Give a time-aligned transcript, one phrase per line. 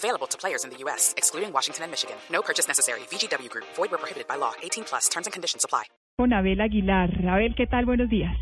[0.00, 2.16] Available to players in the U.S., excluding Washington and Michigan.
[2.32, 3.00] No purchase necessary.
[3.12, 3.66] VGW Group.
[3.76, 4.52] Void where prohibited by law.
[4.62, 5.08] 18 plus.
[5.10, 5.84] Terms and conditions apply.
[6.18, 7.10] Con Abel Aguilar.
[7.28, 7.84] Abel, ¿qué tal?
[7.84, 8.32] Buenos días.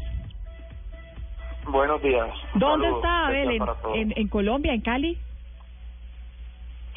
[1.66, 2.28] Buenos días.
[2.54, 3.50] ¿Dónde Saludos, está Abel?
[3.50, 3.62] ¿En,
[3.94, 5.18] en, en Colombia, en Cali?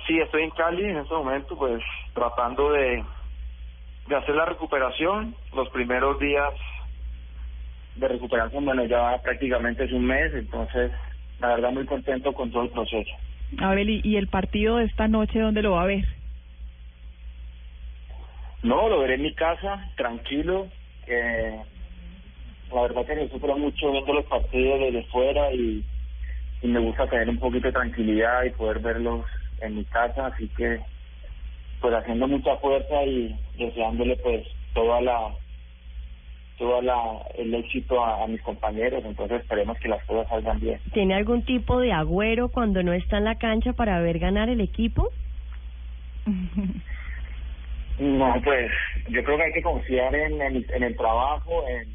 [0.05, 1.81] Sí, estoy en Cali en este momento, pues
[2.13, 3.03] tratando de,
[4.09, 5.35] de hacer la recuperación.
[5.55, 6.53] Los primeros días
[7.95, 10.91] de recuperación, bueno, ya prácticamente es un mes, entonces
[11.39, 13.11] la verdad muy contento con todo el proceso.
[13.59, 16.05] Abel, ¿y, el partido de esta noche dónde lo va a ver?
[18.63, 20.67] No, lo veré en mi casa, tranquilo.
[21.07, 21.61] Eh,
[22.73, 25.83] la verdad que me sufro mucho viendo los partidos desde fuera y,
[26.61, 29.25] y me gusta tener un poquito de tranquilidad y poder verlos
[29.61, 30.79] en mi casa, así que
[31.81, 35.33] pues haciendo mucha fuerza y deseándole pues toda la
[36.61, 40.79] toda la el éxito a, a mis compañeros, entonces esperemos que las cosas salgan bien.
[40.93, 44.61] ¿Tiene algún tipo de agüero cuando no está en la cancha para ver ganar el
[44.61, 45.09] equipo?
[47.97, 48.71] No, pues
[49.09, 51.89] yo creo que hay que confiar en, el- en el trabajo, en,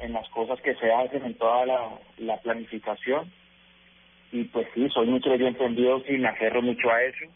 [0.00, 3.30] en las cosas que se hacen, en toda la, la planificación.
[4.32, 7.26] Y pues sí, soy muy creyente en Dios y me aferro mucho a eso.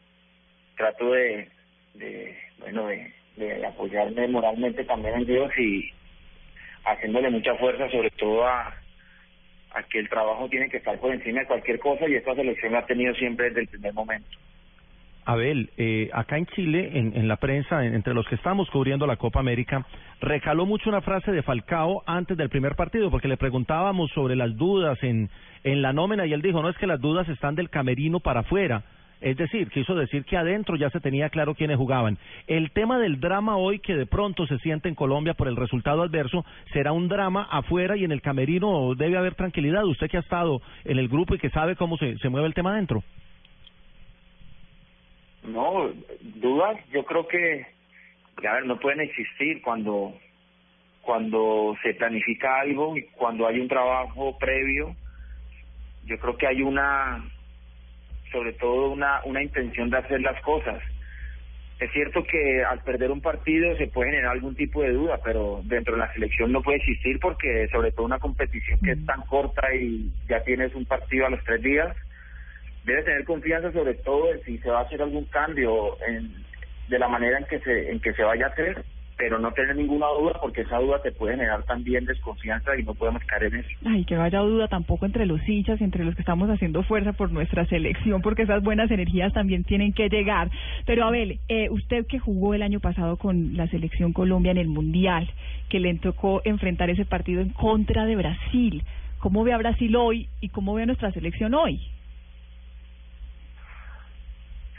[0.79, 1.47] Trato de,
[1.95, 5.93] de bueno, de, de apoyarme moralmente también en Dios y
[6.85, 8.69] haciéndole mucha fuerza sobre todo a,
[9.75, 12.73] a que el trabajo tiene que estar por encima de cualquier cosa y esta selección
[12.73, 14.29] lo ha tenido siempre desde el primer momento.
[15.27, 19.17] Abel, eh, acá en Chile, en, la prensa, en- entre los que estamos cubriendo la
[19.17, 19.87] Copa América,
[20.21, 24.57] recaló mucho una frase de Falcao antes del primer partido, porque le preguntábamos sobre las
[24.57, 25.29] dudas en,
[25.63, 28.41] en la nómina y él dijo, no es que las dudas están del camerino para
[28.41, 28.83] afuera.
[29.21, 32.17] Es decir, quiso decir que adentro ya se tenía claro quiénes jugaban.
[32.47, 36.03] El tema del drama hoy que de pronto se siente en Colombia por el resultado
[36.03, 39.85] adverso será un drama afuera y en el camerino debe haber tranquilidad.
[39.85, 42.55] Usted que ha estado en el grupo y que sabe cómo se, se mueve el
[42.55, 43.03] tema adentro.
[45.43, 47.67] No, dudas, yo creo que
[48.49, 50.15] a ver, no pueden existir cuando
[51.03, 54.95] cuando se planifica algo y cuando hay un trabajo previo.
[56.05, 57.25] Yo creo que hay una,
[58.33, 60.81] sobre todo una una intención de hacer las cosas.
[61.79, 65.63] Es cierto que al perder un partido se puede generar algún tipo de duda, pero
[65.65, 69.23] dentro de la selección no puede existir porque sobre todo una competición que es tan
[69.23, 71.97] corta y ya tienes un partido a los tres días,
[72.85, 76.31] debe tener confianza sobre todo en si se va a hacer algún cambio en,
[76.89, 78.85] de la manera en que se en que se vaya a hacer
[79.21, 82.95] pero no tener ninguna duda porque esa duda te puede generar también desconfianza y no
[82.95, 86.15] podemos caer en eso Ay, que vaya duda tampoco entre los hinchas y entre los
[86.15, 90.51] que estamos haciendo fuerza por nuestra selección, porque esas buenas energías también tienen que llegar.
[90.87, 94.69] Pero Abel, eh, usted que jugó el año pasado con la selección Colombia en el
[94.69, 95.31] Mundial,
[95.69, 98.83] que le tocó enfrentar ese partido en contra de Brasil,
[99.19, 101.79] ¿cómo ve a Brasil hoy y cómo ve a nuestra selección hoy?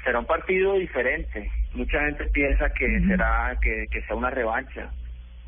[0.04, 4.90] será un partido diferente mucha gente piensa que será que, que sea una revancha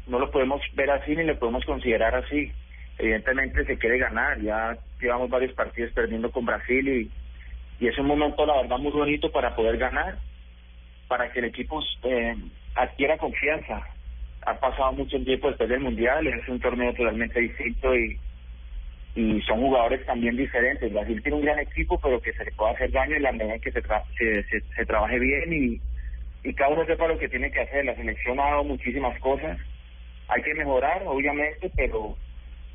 [0.07, 2.51] no lo podemos ver así ni lo podemos considerar así
[2.97, 7.11] evidentemente se quiere ganar ya llevamos varios partidos perdiendo con Brasil y
[7.79, 10.17] y es un momento la verdad muy bonito para poder ganar
[11.07, 12.35] para que el equipo eh,
[12.75, 13.81] adquiera confianza.
[14.45, 18.17] Ha pasado mucho tiempo después del Mundial, es un torneo totalmente distinto y,
[19.16, 20.91] y son jugadores también diferentes.
[20.91, 23.55] Brasil tiene un gran equipo, pero que se le puede hacer daño en la medida
[23.55, 25.81] en que se, tra- se, se, se trabaje bien y,
[26.44, 27.86] y cada uno sepa lo que tiene que hacer.
[27.86, 29.58] La selección ha dado muchísimas cosas.
[30.28, 32.16] Hay que mejorar, obviamente, pero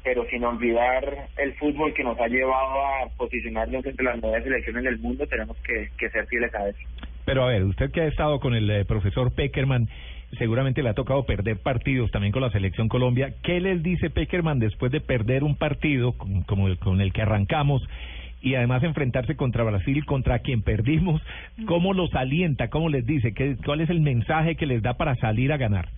[0.05, 4.85] pero sin olvidar el fútbol que nos ha llevado a posicionarnos entre las nueve selecciones
[4.85, 6.79] del mundo, tenemos que, que ser fieles a eso.
[7.27, 9.89] Pero a ver, usted que ha estado con el eh, profesor Peckerman,
[10.39, 13.35] seguramente le ha tocado perder partidos también con la selección Colombia.
[13.43, 17.23] ¿Qué les dice Peckerman después de perder un partido con- como el, con el que
[17.23, 17.83] arrancamos
[18.41, 21.23] y además enfrentarse contra Brasil, contra quien perdimos?
[21.67, 22.69] ¿Cómo los alienta?
[22.69, 23.35] ¿Cómo les dice?
[23.35, 25.89] ¿Qué, ¿Cuál es el mensaje que les da para salir a ganar?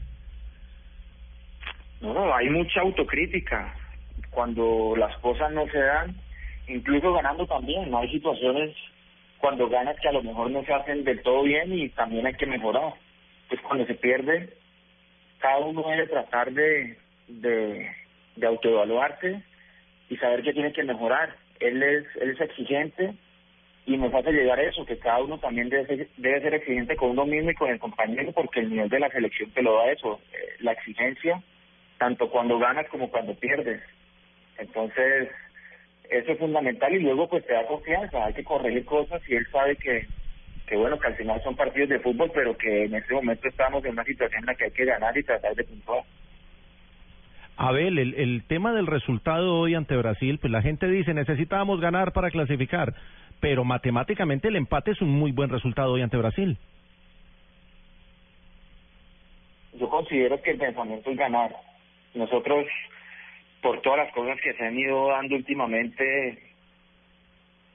[2.00, 3.74] No, hay mucha autocrítica
[4.30, 6.16] cuando las cosas no se dan,
[6.68, 7.90] incluso ganando también.
[7.90, 8.74] No hay situaciones
[9.38, 12.34] cuando ganas que a lo mejor no se hacen del todo bien y también hay
[12.34, 12.94] que mejorar.
[13.48, 14.54] Pues cuando se pierde,
[15.38, 16.96] cada uno debe tratar de,
[17.28, 17.90] de,
[18.36, 19.42] de autoevaluarse
[20.08, 21.34] y saber que tiene que mejorar.
[21.60, 23.14] Él es, él es exigente,
[23.86, 27.10] y nos hace llegar eso, que cada uno también debe ser, debe ser exigente con
[27.10, 29.90] uno mismo y con el compañero, porque el nivel de la selección te lo da
[29.90, 31.42] eso, eh, la exigencia,
[31.98, 33.82] tanto cuando ganas como cuando pierdes.
[34.58, 35.30] Entonces,
[36.08, 39.46] eso es fundamental y luego pues te da confianza, hay que corregir cosas y él
[39.50, 40.06] sabe que,
[40.66, 43.84] que bueno, que al final son partidos de fútbol, pero que en este momento estamos
[43.84, 46.04] en una situación en la que hay que ganar y tratar de puntuar.
[47.60, 52.14] Abel, el, el tema del resultado hoy ante Brasil, pues la gente dice necesitábamos ganar
[52.14, 52.94] para clasificar,
[53.38, 56.56] pero matemáticamente el empate es un muy buen resultado hoy ante Brasil.
[59.74, 61.54] Yo considero que el pensamiento es ganar.
[62.14, 62.64] Nosotros,
[63.60, 66.42] por todas las cosas que se han ido dando últimamente,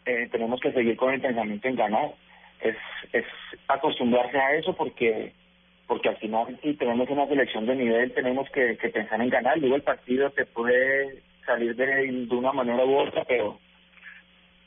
[0.07, 2.11] eh, tenemos que seguir con el pensamiento en ganar.
[2.59, 2.75] Es,
[3.13, 3.25] es
[3.67, 5.31] acostumbrarse a eso porque
[5.87, 9.57] porque al final si tenemos una selección de nivel tenemos que, pensar en ganar.
[9.57, 13.59] Luego el partido te puede salir de, de una manera u otra, pero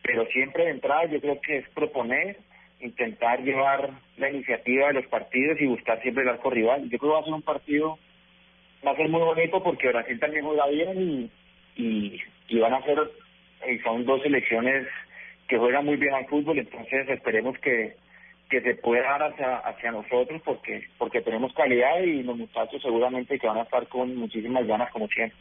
[0.02, 2.38] pero siempre de entrada yo creo que es proponer,
[2.80, 6.88] intentar llevar la iniciativa de los partidos y buscar siempre el arco rival.
[6.88, 7.98] Yo creo que va a ser un partido,
[8.86, 11.30] va a ser muy bonito porque Brasil también juega bien
[11.76, 12.98] y, y, y van a ser,
[13.70, 14.86] y son dos selecciones
[15.46, 17.94] que juegan muy bien al fútbol, entonces esperemos que
[18.48, 23.38] que se pueda dar hacia, hacia nosotros porque porque tenemos calidad y los muchachos seguramente
[23.38, 25.38] que van a estar con muchísimas ganas como siempre.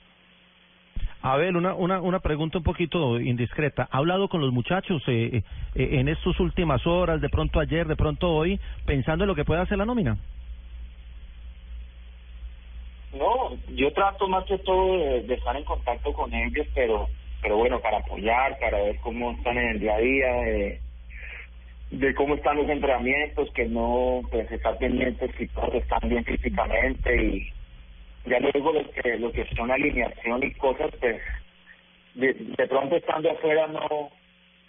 [1.22, 3.88] Abel, una, una, una pregunta un poquito indiscreta.
[3.92, 5.42] ¿Ha hablado con los muchachos eh,
[5.76, 9.44] eh, en estas últimas horas, de pronto ayer, de pronto hoy, pensando en lo que
[9.44, 10.18] puede hacer la nómina?
[13.18, 17.08] No, yo trato más que todo de, de estar en contacto con ellos, pero
[17.42, 20.82] pero bueno, para apoyar, para ver cómo están en el día a día, de,
[21.90, 27.16] de cómo están los entrenamientos, que no pues estar pendientes si todos están bien físicamente
[27.16, 27.52] y
[28.26, 31.22] ya luego lo que, lo que son alineación y cosas, pues
[32.16, 34.10] de, pronto estando afuera no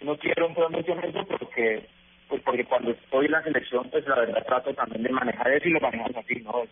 [0.01, 1.81] no quiero entrar eso porque
[2.29, 5.67] pues porque cuando estoy en la selección pues la verdad trato también de manejar eso
[5.67, 6.63] y lo manejamos así, ¿no?
[6.63, 6.69] Es,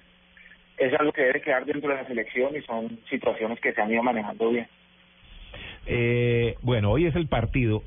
[0.77, 3.91] es algo que debe quedar dentro de la selección y son situaciones que se han
[3.91, 4.67] ido manejando bien.
[5.87, 7.81] Eh, bueno, hoy es el partido.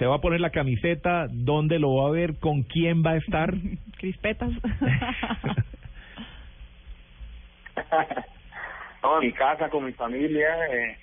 [0.00, 1.28] ¿Se va a poner la camiseta?
[1.30, 2.38] ¿Dónde lo va a ver?
[2.38, 3.52] ¿Con quién va a estar?
[3.98, 4.48] Crispetas.
[9.02, 10.96] no, en mi casa, con mi familia, eh,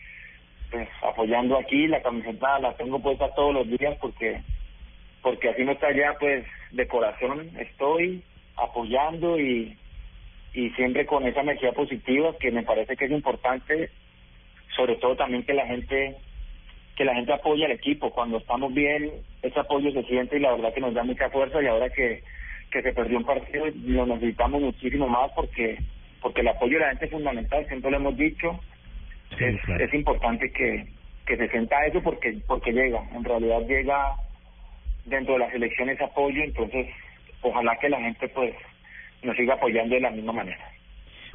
[0.72, 4.42] pues apoyando aquí, la camiseta la tengo puesta todos los días porque
[5.22, 8.24] porque así no está ya, pues de corazón estoy
[8.56, 9.78] apoyando y
[10.56, 13.92] y siempre con esa energía positiva que me parece que es importante,
[14.76, 16.18] sobre todo también que la gente
[16.98, 18.10] que la gente apoye al equipo.
[18.10, 19.12] Cuando estamos bien,
[19.44, 22.24] ese apoyo se siente y la verdad que nos da mucha fuerza y ahora que,
[22.72, 25.78] que se perdió un partido lo necesitamos muchísimo más porque
[26.22, 28.60] porque el apoyo de la gente es fundamental, siempre lo hemos dicho.
[29.40, 30.88] es, es importante que,
[31.28, 34.16] que se sienta eso porque porque llega, en realidad llega
[35.06, 36.88] dentro de las elecciones apoyo, entonces
[37.42, 38.56] ojalá que la gente pues
[39.22, 40.72] nos siga apoyando de la misma manera.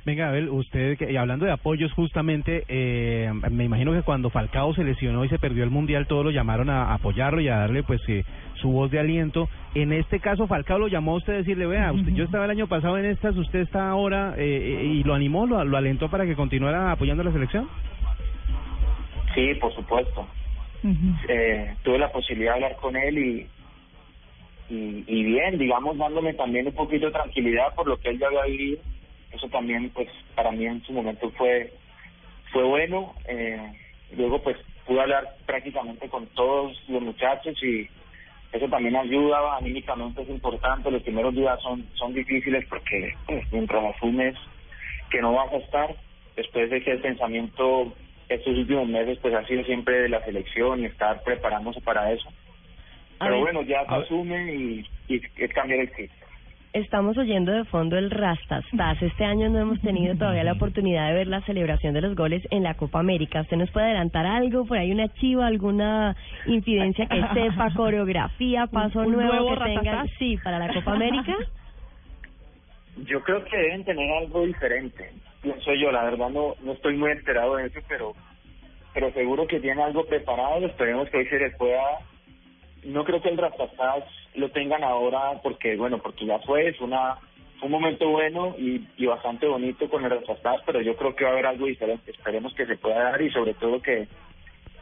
[0.05, 4.75] Venga, Abel, usted, que, y hablando de apoyos, justamente, eh, me imagino que cuando Falcao
[4.75, 7.85] se lesionó y se perdió el Mundial, todos lo llamaron a apoyarlo y a darle,
[7.85, 9.49] pues, eh, su voz de aliento.
[9.77, 12.51] En este caso, Falcao lo llamó a usted a decirle, vea, usted, yo estaba el
[12.51, 16.27] año pasado en estas, usted está ahora, eh, y lo animó, lo, lo alentó para
[16.27, 17.69] que continuara apoyando a la selección.
[19.37, 20.27] Sí, por supuesto.
[21.29, 23.47] eh, tuve la posibilidad de hablar con él y,
[24.69, 28.27] y, y bien, digamos, dándome también un poquito de tranquilidad por lo que él ya
[28.27, 28.81] había vivido.
[29.33, 31.73] Eso también, pues, para mí en su momento fue
[32.53, 33.15] fue bueno.
[33.27, 33.73] Eh,
[34.17, 37.89] luego, pues, pude hablar prácticamente con todos los muchachos y
[38.53, 40.91] eso también ayuda, anímicamente es importante.
[40.91, 44.37] Los primeros días son son difíciles porque pues, mientras asumes
[45.11, 45.97] que no vas a estar,
[46.37, 47.95] después de que el pensamiento
[48.29, 52.29] estos últimos meses pues ha sido siempre de la selección y estar preparándose para eso.
[53.19, 56.11] Pero bueno, ya se asume y, y es cambiar el chip.
[56.73, 59.03] Estamos oyendo de fondo el Rastastas.
[59.03, 62.43] Este año no hemos tenido todavía la oportunidad de ver la celebración de los goles
[62.51, 63.43] en la Copa América.
[63.43, 64.65] ¿Usted nos puede adelantar algo?
[64.65, 69.83] ¿Por ahí una chiva, alguna incidencia que sepa, coreografía, paso un nuevo, nuevo que tenga?
[69.83, 70.19] Rastastas?
[70.19, 71.37] Sí, para la Copa América.
[73.05, 75.11] Yo creo que deben tener algo diferente.
[75.43, 78.15] Pienso yo, la verdad no no estoy muy enterado de eso, pero
[78.95, 80.65] pero seguro que tiene algo preparado.
[80.65, 81.99] Esperemos que hoy se les pueda.
[82.85, 87.17] No creo que el Rastastas lo tengan ahora porque, bueno, porque ya fue, es una
[87.63, 91.31] un momento bueno y, y bastante bonito con el Rastastas, pero yo creo que va
[91.31, 92.11] a haber algo diferente.
[92.11, 94.09] Esperemos que se pueda dar y sobre todo que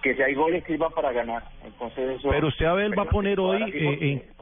[0.03, 1.45] que si hay goles sirvan para ganar.
[1.63, 2.31] Entonces eso.
[2.31, 4.33] Pero usted, Abel, va a poner que hoy, eh,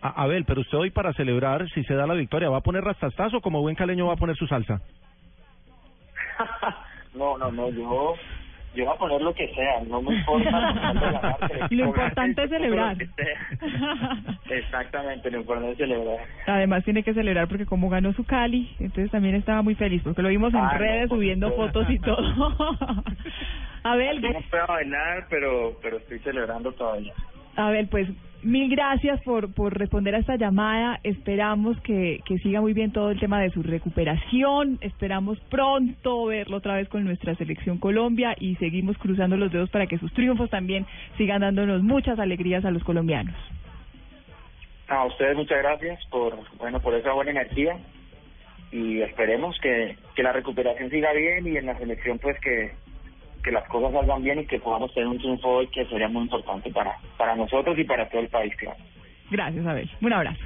[0.00, 2.84] A- Abel, pero usted hoy para celebrar, si se da la victoria, ¿va a poner
[2.84, 4.80] rastastazo o como buen caleño va a poner su salsa?
[7.14, 8.14] no, no, no, yo
[8.78, 11.36] yo voy a poner lo que sea, no me importa.
[11.70, 12.96] Lo con importante es celebrar.
[12.96, 13.04] lo.
[14.54, 16.18] Exactamente, lo importante es celebrar.
[16.46, 20.22] Además tiene que celebrar porque como ganó su Cali, entonces también estaba muy feliz porque
[20.22, 22.18] lo vimos en Ah, redes subiendo fotos y todo.
[23.82, 27.12] Abel, no puedo bailar, pero, pero estoy celebrando todavía.
[27.56, 28.08] Abel, pues
[28.42, 31.00] mil gracias por, por responder a esta llamada.
[31.02, 34.78] Esperamos que, que siga muy bien todo el tema de su recuperación.
[34.80, 39.86] Esperamos pronto verlo otra vez con nuestra selección Colombia y seguimos cruzando los dedos para
[39.86, 43.34] que sus triunfos también sigan dándonos muchas alegrías a los colombianos.
[44.88, 47.76] A ustedes muchas gracias por, bueno, por esa buena energía
[48.72, 52.72] y esperemos que, que la recuperación siga bien y en la selección pues que,
[53.48, 56.22] que las cosas salgan bien y que podamos tener un triunfo hoy que sería muy
[56.22, 58.76] importante para, para nosotros y para todo el país, claro.
[59.30, 59.90] Gracias, Abel.
[60.02, 60.44] Un abrazo.